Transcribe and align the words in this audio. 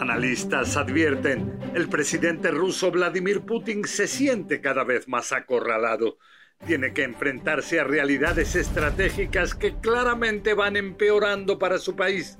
Analistas 0.00 0.76
advierten, 0.76 1.58
el 1.74 1.88
presidente 1.88 2.52
ruso 2.52 2.90
Vladimir 2.92 3.40
Putin 3.40 3.84
se 3.84 4.06
siente 4.06 4.60
cada 4.60 4.84
vez 4.84 5.08
más 5.08 5.32
acorralado. 5.32 6.18
Tiene 6.66 6.92
que 6.92 7.02
enfrentarse 7.02 7.80
a 7.80 7.84
realidades 7.84 8.54
estratégicas 8.54 9.54
que 9.56 9.74
claramente 9.80 10.54
van 10.54 10.76
empeorando 10.76 11.58
para 11.58 11.78
su 11.78 11.96
país. 11.96 12.38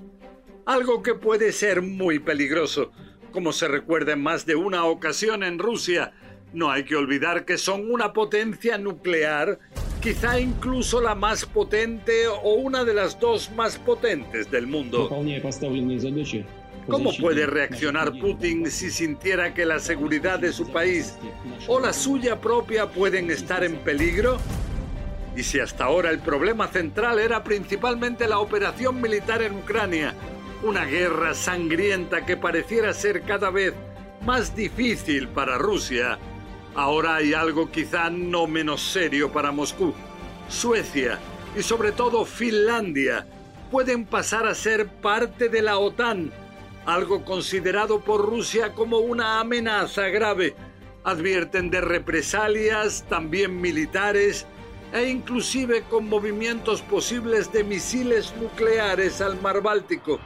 Algo 0.66 1.02
que 1.02 1.14
puede 1.14 1.50
ser 1.50 1.82
muy 1.82 2.20
peligroso, 2.20 2.92
como 3.32 3.52
se 3.52 3.66
recuerda 3.66 4.12
en 4.12 4.23
más 4.23 4.46
de 4.46 4.54
una 4.54 4.84
ocasión 4.84 5.42
en 5.42 5.59
Rusia. 5.59 6.12
No 6.52 6.70
hay 6.70 6.84
que 6.84 6.96
olvidar 6.96 7.45
que 7.45 7.59
son 7.59 7.90
una 7.90 8.12
potencia 8.12 8.78
nuclear, 8.78 9.59
quizá 10.01 10.38
incluso 10.41 11.01
la 11.01 11.15
más 11.15 11.45
potente 11.45 12.27
o 12.29 12.55
una 12.55 12.84
de 12.84 12.95
las 12.95 13.19
dos 13.19 13.51
más 13.52 13.79
potentes 13.79 14.51
del 14.51 14.66
mundo. 14.66 15.09
¿Cómo 16.88 17.12
puede 17.21 17.45
reaccionar 17.45 18.18
Putin 18.18 18.71
si 18.71 18.90
sintiera 18.90 19.52
que 19.52 19.66
la 19.66 19.79
seguridad 19.79 20.38
de 20.38 20.52
su 20.52 20.71
país 20.73 21.16
o 21.66 21.79
la 21.79 21.93
suya 21.93 22.40
propia 22.40 22.87
pueden 22.87 23.30
estar 23.30 23.63
en 23.63 23.77
peligro? 23.77 24.38
Y 25.37 25.43
si 25.43 25.60
hasta 25.60 25.85
ahora 25.85 26.10
el 26.10 26.18
problema 26.21 26.68
central 26.68 27.18
era 27.18 27.45
principalmente 27.45 28.27
la 28.27 28.38
operación 28.38 29.01
militar 29.02 29.43
en 29.43 29.57
Ucrania, 29.57 30.15
una 30.62 30.87
guerra 30.87 31.35
sangrienta 31.35 32.24
que 32.24 32.37
pareciera 32.37 32.95
ser 32.95 33.23
cada 33.23 33.51
vez 33.51 33.74
más 34.24 34.57
difícil 34.57 35.29
para 35.29 35.59
Rusia, 35.59 36.18
ahora 36.79 37.16
hay 37.16 37.34
algo 37.34 37.71
quizá 37.71 38.09
no 38.09 38.46
menos 38.46 38.80
serio 38.80 39.32
para 39.32 39.52
Moscú. 39.52 39.93
Suecia 40.48 41.18
y 41.57 41.62
sobre 41.62 41.93
todo 41.93 42.24
Finlandia 42.24 43.26
pueden 43.71 44.07
pasar 44.07 44.46
a 44.46 44.54
ser 44.54 44.87
parte 44.87 45.49
de 45.49 45.60
la 45.60 45.79
OTAN 45.79 46.32
algo 46.88 47.23
considerado 47.23 48.01
por 48.01 48.24
Rusia 48.24 48.73
como 48.73 48.99
una 48.99 49.40
amenaza 49.40 50.09
grave. 50.09 50.56
Advierten 51.04 51.71
de 51.71 51.82
represalias, 51.82 53.04
también 53.10 53.60
militares, 53.60 54.46
e 54.95 55.10
inclusive 55.10 55.82
con 55.82 56.09
movimientos 56.09 56.80
posibles 56.80 57.52
de 57.52 57.62
misiles 57.62 58.32
nucleares 58.40 59.21
al 59.21 59.38
mar 59.43 59.60
Báltico. 59.62 60.18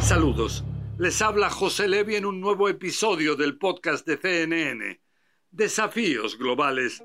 Saludos, 0.00 0.64
les 0.96 1.20
habla 1.20 1.50
José 1.50 1.86
Levi 1.86 2.16
en 2.16 2.24
un 2.24 2.40
nuevo 2.40 2.70
episodio 2.70 3.36
del 3.36 3.58
podcast 3.58 4.06
de 4.06 4.16
CNN, 4.16 5.00
Desafíos 5.50 6.38
Globales. 6.38 7.02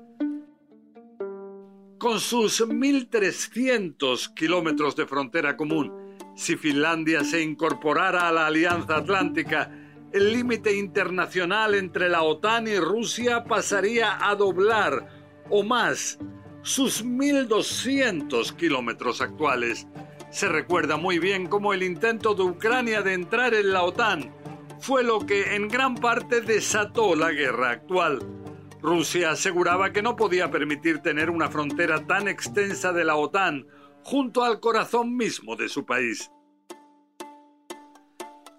Con 1.98 2.20
sus 2.20 2.60
1.300 2.60 4.34
kilómetros 4.34 4.94
de 4.94 5.06
frontera 5.06 5.56
común, 5.56 5.90
si 6.36 6.56
Finlandia 6.56 7.24
se 7.24 7.42
incorporara 7.42 8.28
a 8.28 8.32
la 8.32 8.46
Alianza 8.46 8.98
Atlántica, 8.98 9.70
el 10.12 10.32
límite 10.32 10.76
internacional 10.76 11.74
entre 11.74 12.10
la 12.10 12.22
OTAN 12.22 12.68
y 12.68 12.78
Rusia 12.78 13.44
pasaría 13.44 14.18
a 14.28 14.34
doblar 14.36 15.08
o 15.48 15.62
más 15.62 16.18
sus 16.62 17.02
1.200 17.02 18.54
kilómetros 18.56 19.22
actuales. 19.22 19.88
Se 20.30 20.48
recuerda 20.48 20.98
muy 20.98 21.18
bien 21.18 21.46
cómo 21.46 21.72
el 21.72 21.82
intento 21.82 22.34
de 22.34 22.42
Ucrania 22.42 23.00
de 23.00 23.14
entrar 23.14 23.54
en 23.54 23.72
la 23.72 23.82
OTAN 23.84 24.43
fue 24.84 25.02
lo 25.02 25.20
que 25.20 25.54
en 25.54 25.68
gran 25.68 25.94
parte 25.94 26.42
desató 26.42 27.16
la 27.16 27.32
guerra 27.32 27.70
actual. 27.70 28.18
Rusia 28.82 29.30
aseguraba 29.30 29.94
que 29.94 30.02
no 30.02 30.14
podía 30.14 30.50
permitir 30.50 30.98
tener 30.98 31.30
una 31.30 31.48
frontera 31.48 32.06
tan 32.06 32.28
extensa 32.28 32.92
de 32.92 33.02
la 33.02 33.16
OTAN 33.16 33.66
junto 34.02 34.44
al 34.44 34.60
corazón 34.60 35.16
mismo 35.16 35.56
de 35.56 35.70
su 35.70 35.86
país. 35.86 36.30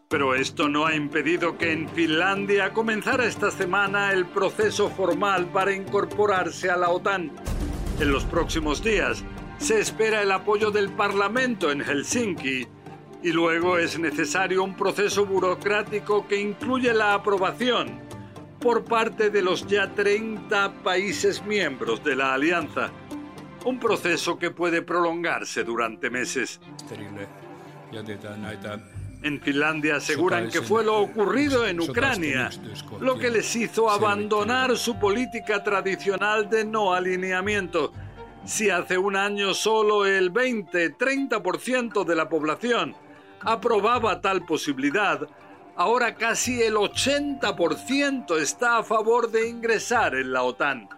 Pero 0.09 0.33
esto 0.33 0.67
no 0.67 0.87
ha 0.87 0.95
impedido 0.95 1.59
que 1.59 1.71
en 1.71 1.87
Finlandia 1.89 2.73
comenzara 2.73 3.27
esta 3.27 3.51
semana 3.51 4.11
el 4.11 4.25
proceso 4.25 4.89
formal 4.89 5.45
para 5.51 5.73
incorporarse 5.73 6.71
a 6.71 6.77
la 6.77 6.89
OTAN. 6.89 7.31
En 7.99 8.11
los 8.11 8.25
próximos 8.25 8.83
días 8.83 9.23
se 9.59 9.79
espera 9.79 10.23
el 10.23 10.31
apoyo 10.31 10.71
del 10.71 10.89
Parlamento 10.91 11.71
en 11.71 11.81
Helsinki 11.81 12.67
y 13.25 13.31
luego 13.31 13.79
es 13.79 13.97
necesario 13.97 14.63
un 14.63 14.75
proceso 14.75 15.25
burocrático 15.25 16.27
que 16.27 16.39
incluye 16.39 16.93
la 16.93 17.15
aprobación 17.15 17.99
por 18.59 18.83
parte 18.83 19.31
de 19.31 19.41
los 19.41 19.65
ya 19.65 19.91
30 19.91 20.83
países 20.83 21.43
miembros 21.43 22.03
de 22.03 22.15
la 22.15 22.35
alianza. 22.35 22.91
Un 23.65 23.79
proceso 23.79 24.37
que 24.37 24.51
puede 24.51 24.83
prolongarse 24.83 25.63
durante 25.63 26.11
meses. 26.11 26.59
En 29.23 29.41
Finlandia 29.41 29.95
aseguran 29.95 30.51
que 30.51 30.61
fue 30.61 30.83
lo 30.83 30.99
ocurrido 30.99 31.65
en 31.65 31.79
Ucrania 31.79 32.51
lo 32.99 33.17
que 33.17 33.31
les 33.31 33.55
hizo 33.55 33.89
abandonar 33.89 34.77
su 34.77 34.99
política 34.99 35.63
tradicional 35.63 36.47
de 36.47 36.63
no 36.63 36.93
alineamiento. 36.93 37.91
Si 38.45 38.69
hace 38.69 38.99
un 38.99 39.15
año 39.15 39.55
solo 39.55 40.05
el 40.05 40.31
20-30% 40.31 42.05
de 42.05 42.15
la 42.15 42.29
población 42.29 42.95
aprobaba 43.45 44.21
tal 44.21 44.45
posibilidad, 44.45 45.27
ahora 45.75 46.15
casi 46.15 46.61
el 46.61 46.75
80% 46.75 48.39
está 48.39 48.79
a 48.79 48.83
favor 48.83 49.31
de 49.31 49.49
ingresar 49.49 50.15
en 50.15 50.33
la 50.33 50.43
OTAN. 50.43 50.89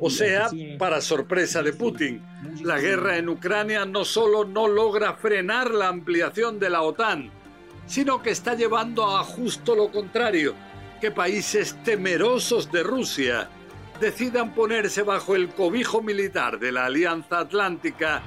O 0.00 0.10
sea, 0.10 0.48
para 0.78 1.00
sorpresa 1.00 1.62
de 1.62 1.72
Putin, 1.72 2.22
la 2.62 2.78
guerra 2.78 3.16
en 3.16 3.28
Ucrania 3.28 3.84
no 3.84 4.04
solo 4.04 4.44
no 4.44 4.68
logra 4.68 5.14
frenar 5.14 5.70
la 5.70 5.88
ampliación 5.88 6.58
de 6.58 6.70
la 6.70 6.82
OTAN, 6.82 7.30
sino 7.86 8.22
que 8.22 8.30
está 8.30 8.54
llevando 8.54 9.16
a 9.16 9.24
justo 9.24 9.74
lo 9.74 9.90
contrario, 9.90 10.54
que 11.00 11.10
países 11.10 11.76
temerosos 11.82 12.70
de 12.70 12.82
Rusia 12.82 13.48
decidan 14.00 14.54
ponerse 14.54 15.02
bajo 15.02 15.36
el 15.36 15.48
cobijo 15.48 16.02
militar 16.02 16.58
de 16.58 16.72
la 16.72 16.86
Alianza 16.86 17.40
Atlántica, 17.40 18.22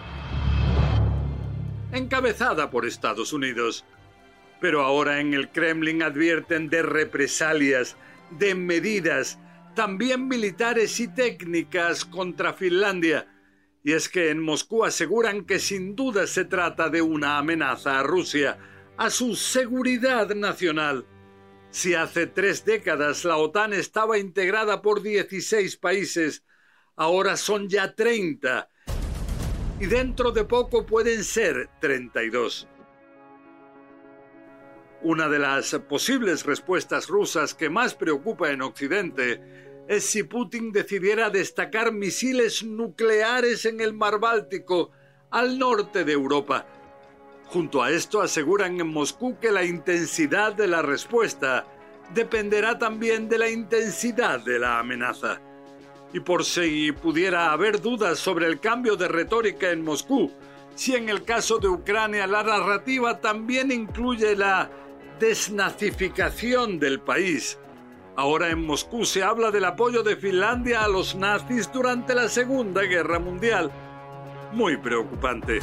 encabezada 1.92 2.70
por 2.70 2.86
Estados 2.86 3.34
Unidos. 3.34 3.86
Pero 4.60 4.82
ahora 4.82 5.20
en 5.20 5.34
el 5.34 5.50
Kremlin 5.50 6.02
advierten 6.02 6.70
de 6.70 6.82
represalias, 6.82 7.96
de 8.32 8.56
medidas, 8.56 9.38
también 9.76 10.28
militares 10.28 11.00
y 11.00 11.08
técnicas 11.08 12.06
contra 12.06 12.54
Finlandia. 12.54 13.28
Y 13.84 13.94
es 13.94 14.10
que 14.10 14.32
en 14.32 14.42
Moscú 14.42 14.84
aseguran 14.84 15.46
que 15.46 15.60
sin 15.60 15.96
duda 15.96 16.26
se 16.26 16.46
trata 16.46 16.90
de 16.90 17.02
una 17.02 17.38
amenaza 17.38 18.00
a 18.00 18.04
Rusia, 18.04 18.58
a 18.98 19.10
su 19.12 19.36
seguridad 19.36 20.34
nacional. 20.34 21.06
Si 21.70 21.94
hace 21.94 22.28
tres 22.28 22.66
décadas 22.66 23.26
la 23.26 23.38
OTAN 23.38 23.74
estaba 23.74 24.18
integrada 24.18 24.82
por 24.82 25.02
16 25.02 25.78
países, 25.78 26.44
ahora 26.96 27.38
son 27.38 27.70
ya 27.70 27.94
30 27.94 28.70
y 29.80 29.86
dentro 29.86 30.32
de 30.32 30.44
poco 30.44 30.86
pueden 30.86 31.24
ser 31.24 31.70
32. 31.80 32.68
Una 35.04 35.30
de 35.30 35.38
las 35.38 35.76
posibles 35.88 36.46
respuestas 36.46 37.08
rusas 37.08 37.54
que 37.54 37.70
más 37.70 37.94
preocupa 37.94 38.50
en 38.50 38.64
Occidente 38.64 39.86
es 39.88 40.04
si 40.04 40.24
Putin 40.24 40.72
decidiera 40.72 41.30
destacar 41.30 41.94
misiles 41.94 42.64
nucleares 42.64 43.66
en 43.66 43.80
el 43.80 43.94
mar 43.94 44.20
Báltico, 44.20 44.92
al 45.30 45.60
norte 45.60 46.04
de 46.04 46.14
Europa. 46.14 46.66
Junto 47.50 47.82
a 47.82 47.92
esto 47.92 48.22
aseguran 48.22 48.80
en 48.80 48.88
Moscú 48.88 49.38
que 49.40 49.52
la 49.52 49.64
intensidad 49.64 50.54
de 50.54 50.68
la 50.68 50.82
respuesta 50.82 51.66
dependerá 52.14 52.78
también 52.78 53.30
de 53.30 53.38
la 53.38 53.50
intensidad 53.50 54.42
de 54.42 54.60
la 54.60 54.80
amenaza. 54.80 55.40
Y 56.14 56.20
por 56.20 56.44
si 56.44 56.92
pudiera 56.92 57.52
haber 57.52 57.82
dudas 57.82 58.20
sobre 58.20 58.48
el 58.48 58.60
cambio 58.60 58.96
de 58.96 59.08
retórica 59.08 59.72
en 59.72 59.84
Moscú, 59.84 60.32
si 60.76 60.96
en 60.96 61.10
el 61.10 61.24
caso 61.24 61.58
de 61.58 61.70
Ucrania 61.70 62.28
la 62.28 62.44
narrativa 62.44 63.20
también 63.20 63.72
incluye 63.72 64.36
la 64.36 64.70
desnazificación 65.20 66.80
del 66.80 67.00
país. 67.00 67.58
Ahora 68.16 68.50
en 68.50 68.66
Moscú 68.66 69.06
se 69.06 69.24
habla 69.24 69.52
del 69.52 69.66
apoyo 69.66 70.04
de 70.04 70.16
Finlandia 70.16 70.84
a 70.84 70.88
los 70.88 71.16
nazis 71.16 71.72
durante 71.72 72.14
la 72.14 72.28
Segunda 72.28 72.82
Guerra 72.84 73.20
Mundial. 73.20 73.72
Muy 74.54 74.78
preocupante. 74.78 75.60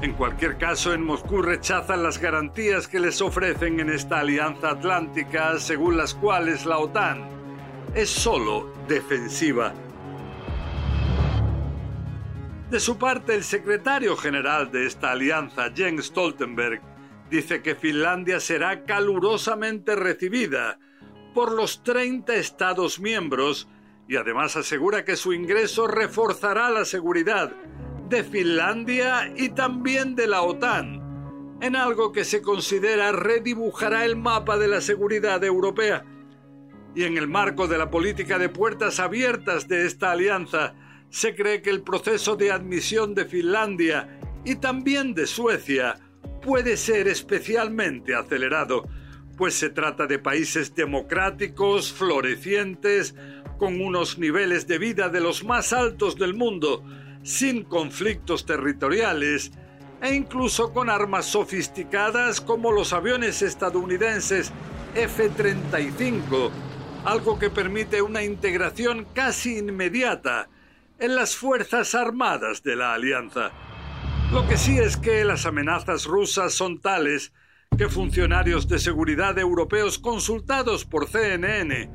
En 0.00 0.12
cualquier 0.12 0.58
caso, 0.58 0.94
en 0.94 1.02
Moscú 1.02 1.42
rechazan 1.42 2.04
las 2.04 2.18
garantías 2.18 2.86
que 2.86 3.00
les 3.00 3.20
ofrecen 3.20 3.80
en 3.80 3.90
esta 3.90 4.20
alianza 4.20 4.70
atlántica, 4.70 5.58
según 5.58 5.96
las 5.96 6.14
cuales 6.14 6.66
la 6.66 6.78
OTAN 6.78 7.28
es 7.96 8.08
solo 8.08 8.72
defensiva. 8.86 9.74
De 12.70 12.78
su 12.78 12.96
parte, 12.96 13.34
el 13.34 13.42
secretario 13.42 14.16
general 14.16 14.70
de 14.70 14.86
esta 14.86 15.10
alianza, 15.10 15.72
Jens 15.74 16.06
Stoltenberg, 16.06 16.80
dice 17.28 17.60
que 17.60 17.74
Finlandia 17.74 18.38
será 18.38 18.84
calurosamente 18.84 19.96
recibida 19.96 20.78
por 21.34 21.50
los 21.50 21.82
30 21.82 22.36
Estados 22.36 23.00
miembros 23.00 23.68
y 24.06 24.14
además 24.14 24.54
asegura 24.54 25.04
que 25.04 25.16
su 25.16 25.32
ingreso 25.32 25.88
reforzará 25.88 26.70
la 26.70 26.84
seguridad 26.84 27.52
de 28.08 28.24
Finlandia 28.24 29.32
y 29.36 29.50
también 29.50 30.14
de 30.14 30.26
la 30.26 30.42
OTAN, 30.42 31.58
en 31.60 31.76
algo 31.76 32.12
que 32.12 32.24
se 32.24 32.40
considera 32.40 33.12
redibujará 33.12 34.04
el 34.04 34.16
mapa 34.16 34.56
de 34.56 34.68
la 34.68 34.80
seguridad 34.80 35.42
europea. 35.44 36.04
Y 36.94 37.04
en 37.04 37.18
el 37.18 37.28
marco 37.28 37.68
de 37.68 37.78
la 37.78 37.90
política 37.90 38.38
de 38.38 38.48
puertas 38.48 38.98
abiertas 38.98 39.68
de 39.68 39.86
esta 39.86 40.12
alianza, 40.12 40.74
se 41.10 41.34
cree 41.34 41.62
que 41.62 41.70
el 41.70 41.82
proceso 41.82 42.36
de 42.36 42.50
admisión 42.50 43.14
de 43.14 43.24
Finlandia 43.24 44.20
y 44.44 44.56
también 44.56 45.14
de 45.14 45.26
Suecia 45.26 45.98
puede 46.42 46.76
ser 46.76 47.08
especialmente 47.08 48.14
acelerado, 48.14 48.88
pues 49.36 49.54
se 49.54 49.70
trata 49.70 50.06
de 50.06 50.18
países 50.18 50.74
democráticos, 50.74 51.92
florecientes, 51.92 53.14
con 53.58 53.80
unos 53.80 54.18
niveles 54.18 54.66
de 54.66 54.78
vida 54.78 55.08
de 55.08 55.20
los 55.20 55.44
más 55.44 55.72
altos 55.72 56.16
del 56.16 56.34
mundo, 56.34 56.84
sin 57.22 57.64
conflictos 57.64 58.46
territoriales 58.46 59.52
e 60.00 60.14
incluso 60.14 60.72
con 60.72 60.90
armas 60.90 61.26
sofisticadas 61.26 62.40
como 62.40 62.72
los 62.72 62.92
aviones 62.92 63.42
estadounidenses 63.42 64.52
F-35, 64.94 66.50
algo 67.04 67.38
que 67.38 67.50
permite 67.50 68.02
una 68.02 68.22
integración 68.22 69.06
casi 69.12 69.58
inmediata 69.58 70.48
en 70.98 71.14
las 71.14 71.36
Fuerzas 71.36 71.94
Armadas 71.94 72.62
de 72.62 72.76
la 72.76 72.94
Alianza. 72.94 73.50
Lo 74.32 74.46
que 74.46 74.56
sí 74.56 74.78
es 74.78 74.96
que 74.96 75.24
las 75.24 75.46
amenazas 75.46 76.04
rusas 76.04 76.52
son 76.54 76.80
tales 76.80 77.32
que 77.76 77.88
funcionarios 77.88 78.68
de 78.68 78.78
seguridad 78.78 79.38
europeos 79.38 79.98
consultados 79.98 80.84
por 80.84 81.08
CNN 81.08 81.90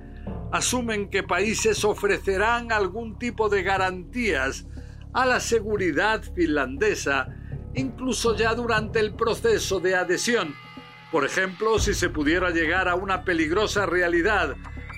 asumen 0.52 1.10
que 1.10 1.24
países 1.24 1.84
ofrecerán 1.84 2.72
algún 2.72 3.18
tipo 3.18 3.50
de 3.50 3.64
garantías 3.64 4.68
a 5.14 5.26
la 5.26 5.40
seguridad 5.40 6.22
finlandesa, 6.36 7.28
incluso 7.76 8.36
ya 8.36 8.54
durante 8.56 9.00
el 9.00 9.14
proceso 9.14 9.80
de 9.80 9.96
adhesión. 9.96 10.56
Por 11.12 11.26
ejemplo, 11.26 11.78
si 11.80 11.94
se 11.94 12.10
pudiera 12.10 12.50
llegar 12.50 12.88
a 12.88 12.96
una 12.96 13.24
peligrosa 13.24 13.86
realidad 13.86 14.56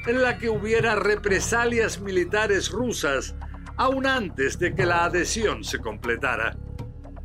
en 0.08 0.22
la 0.22 0.38
que 0.38 0.50
hubiera 0.50 0.96
represalias 0.96 2.00
militares 2.00 2.70
rusas 2.70 3.36
aún 3.78 4.06
antes 4.06 4.58
de 4.60 4.74
que 4.74 4.86
la 4.86 5.06
adhesión 5.06 5.64
se 5.64 5.80
completara. 5.80 6.56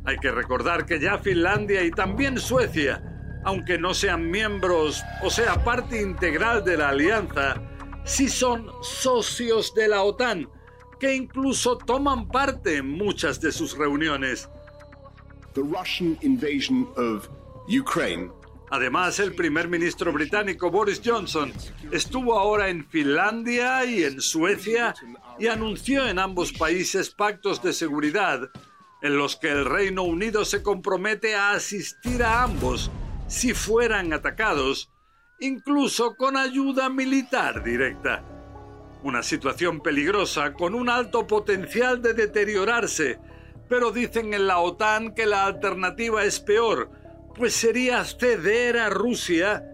Hay 0.03 0.17
que 0.17 0.31
recordar 0.31 0.85
que 0.85 0.99
ya 0.99 1.17
Finlandia 1.19 1.83
y 1.83 1.91
también 1.91 2.37
Suecia, 2.37 3.01
aunque 3.43 3.77
no 3.77 3.93
sean 3.93 4.29
miembros 4.29 5.03
o 5.23 5.29
sea 5.29 5.63
parte 5.63 6.01
integral 6.01 6.63
de 6.63 6.77
la 6.77 6.89
alianza, 6.89 7.61
sí 8.03 8.27
son 8.27 8.67
socios 8.81 9.73
de 9.75 9.87
la 9.87 10.01
OTAN, 10.01 10.49
que 11.01 11.15
incluso 11.15 11.79
toman 11.79 12.27
parte 12.27 12.77
en 12.77 12.87
muchas 12.87 13.41
de 13.41 13.51
sus 13.51 13.75
reuniones. 13.75 14.47
The 15.55 15.61
Russian 15.61 16.15
invasion 16.21 16.87
of 16.95 17.27
Ukraine 17.67 18.29
Además, 18.69 19.19
el 19.19 19.33
primer 19.33 19.67
ministro 19.67 20.13
británico 20.13 20.69
Boris 20.71 21.01
Johnson 21.03 21.51
estuvo 21.91 22.39
ahora 22.39 22.69
en 22.69 22.87
Finlandia 22.87 23.83
y 23.83 24.03
en 24.03 24.21
Suecia 24.21 24.93
y 25.39 25.47
anunció 25.47 26.07
en 26.07 26.19
ambos 26.19 26.53
países 26.53 27.09
pactos 27.09 27.61
de 27.61 27.73
seguridad 27.73 28.49
en 29.01 29.17
los 29.17 29.35
que 29.35 29.49
el 29.49 29.65
Reino 29.65 30.03
Unido 30.03 30.45
se 30.45 30.63
compromete 30.63 31.35
a 31.35 31.51
asistir 31.51 32.23
a 32.23 32.43
ambos 32.43 32.91
si 33.27 33.53
fueran 33.53 34.13
atacados, 34.13 34.89
incluso 35.39 36.15
con 36.15 36.37
ayuda 36.37 36.89
militar 36.89 37.63
directa. 37.63 38.23
Una 39.03 39.23
situación 39.23 39.81
peligrosa 39.81 40.53
con 40.53 40.75
un 40.75 40.89
alto 40.89 41.25
potencial 41.25 42.01
de 42.01 42.13
deteriorarse, 42.13 43.17
pero 43.67 43.91
dicen 43.91 44.33
en 44.33 44.47
la 44.47 44.59
OTAN 44.59 45.15
que 45.15 45.25
la 45.25 45.45
alternativa 45.45 46.23
es 46.23 46.39
peor, 46.39 46.91
pues 47.35 47.53
sería 47.53 48.03
ceder 48.03 48.77
a 48.77 48.89
Rusia 48.89 49.65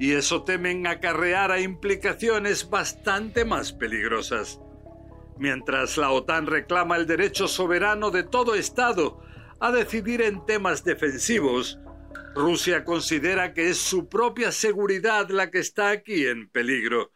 y 0.00 0.12
eso 0.12 0.42
temen 0.42 0.86
acarrear 0.86 1.52
a 1.52 1.60
implicaciones 1.60 2.68
bastante 2.68 3.44
más 3.44 3.72
peligrosas. 3.72 4.58
Mientras 5.38 5.96
la 5.96 6.10
OTAN 6.10 6.46
reclama 6.46 6.96
el 6.96 7.06
derecho 7.06 7.46
soberano 7.46 8.10
de 8.10 8.24
todo 8.24 8.54
Estado 8.54 9.20
a 9.60 9.70
decidir 9.70 10.22
en 10.22 10.44
temas 10.44 10.82
defensivos, 10.82 11.78
Rusia 12.34 12.84
considera 12.84 13.52
que 13.52 13.68
es 13.68 13.78
su 13.78 14.08
propia 14.08 14.50
seguridad 14.50 15.28
la 15.28 15.50
que 15.50 15.58
está 15.58 15.90
aquí 15.90 16.26
en 16.26 16.48
peligro. 16.48 17.12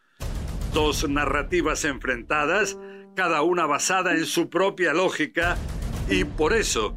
Dos 0.77 1.09
narrativas 1.09 1.87
enfrentadas, 1.87 2.77
cada 3.15 3.41
una 3.41 3.65
basada 3.65 4.13
en 4.13 4.27
su 4.27 4.51
propia 4.51 4.93
lógica, 4.93 5.57
y 6.11 6.25
por 6.25 6.53
eso 6.53 6.95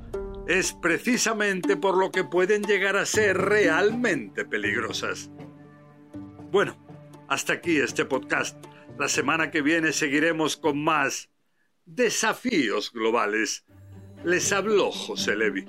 es 0.50 0.74
precisamente 0.74 1.78
por 1.78 1.96
lo 1.98 2.12
que 2.12 2.26
pueden 2.26 2.62
llegar 2.64 2.98
a 2.98 3.06
ser 3.06 3.38
realmente 3.38 4.44
peligrosas. 4.44 5.32
Bueno, 6.52 6.76
hasta 7.30 7.54
aquí 7.54 7.78
este 7.78 8.04
podcast. 8.04 8.62
La 8.98 9.08
semana 9.08 9.50
que 9.50 9.62
viene 9.62 9.94
seguiremos 9.94 10.58
con 10.58 10.84
más 10.84 11.30
desafíos 11.86 12.92
globales. 12.92 13.66
Les 14.26 14.52
habló 14.52 14.92
José 14.92 15.38
Levi. 15.38 15.66